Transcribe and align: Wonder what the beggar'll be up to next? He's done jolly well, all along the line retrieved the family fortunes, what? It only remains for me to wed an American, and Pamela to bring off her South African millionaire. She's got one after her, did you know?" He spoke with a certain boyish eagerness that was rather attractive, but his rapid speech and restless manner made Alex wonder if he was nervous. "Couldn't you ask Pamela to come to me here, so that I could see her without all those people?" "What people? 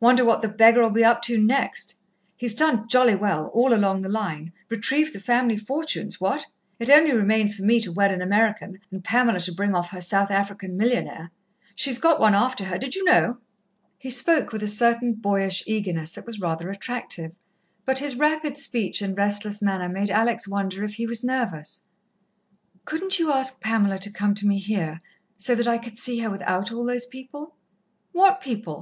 Wonder 0.00 0.24
what 0.24 0.40
the 0.40 0.48
beggar'll 0.48 0.88
be 0.88 1.04
up 1.04 1.20
to 1.24 1.36
next? 1.36 1.98
He's 2.38 2.54
done 2.54 2.88
jolly 2.88 3.14
well, 3.14 3.48
all 3.52 3.74
along 3.74 4.00
the 4.00 4.08
line 4.08 4.50
retrieved 4.70 5.12
the 5.12 5.20
family 5.20 5.58
fortunes, 5.58 6.18
what? 6.18 6.46
It 6.78 6.88
only 6.88 7.12
remains 7.12 7.54
for 7.54 7.62
me 7.62 7.78
to 7.82 7.92
wed 7.92 8.10
an 8.10 8.22
American, 8.22 8.80
and 8.90 9.04
Pamela 9.04 9.38
to 9.40 9.52
bring 9.52 9.74
off 9.74 9.90
her 9.90 10.00
South 10.00 10.30
African 10.30 10.78
millionaire. 10.78 11.30
She's 11.74 11.98
got 11.98 12.18
one 12.18 12.34
after 12.34 12.64
her, 12.64 12.78
did 12.78 12.94
you 12.94 13.04
know?" 13.04 13.36
He 13.98 14.08
spoke 14.08 14.50
with 14.50 14.62
a 14.62 14.66
certain 14.66 15.12
boyish 15.12 15.62
eagerness 15.66 16.12
that 16.12 16.24
was 16.24 16.40
rather 16.40 16.70
attractive, 16.70 17.36
but 17.84 17.98
his 17.98 18.16
rapid 18.16 18.56
speech 18.56 19.02
and 19.02 19.14
restless 19.14 19.60
manner 19.60 19.90
made 19.90 20.10
Alex 20.10 20.48
wonder 20.48 20.84
if 20.84 20.94
he 20.94 21.06
was 21.06 21.22
nervous. 21.22 21.82
"Couldn't 22.86 23.18
you 23.18 23.30
ask 23.30 23.60
Pamela 23.60 23.98
to 23.98 24.10
come 24.10 24.32
to 24.36 24.46
me 24.46 24.56
here, 24.56 25.00
so 25.36 25.54
that 25.54 25.68
I 25.68 25.76
could 25.76 25.98
see 25.98 26.20
her 26.20 26.30
without 26.30 26.72
all 26.72 26.86
those 26.86 27.04
people?" 27.04 27.54
"What 28.12 28.40
people? 28.40 28.74